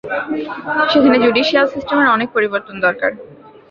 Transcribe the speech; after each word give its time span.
সেখানে 0.91 1.17
জুডিশিয়াল 1.23 1.65
সিস্টেমের 1.73 2.13
অনেক 2.15 2.29
পরিবর্তন 2.35 2.75
দরকার। 2.85 3.11